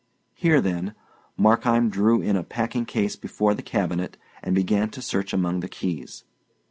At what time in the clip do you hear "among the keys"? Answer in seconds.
5.31-6.23